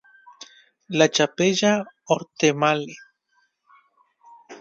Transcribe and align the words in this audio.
La 0.89 1.09
Chapelle-Orthemale 1.13 2.89